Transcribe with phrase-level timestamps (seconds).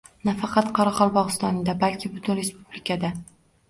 [0.29, 3.19] Nafaqat Qoraqalpog'istonda, balki butun respublikada!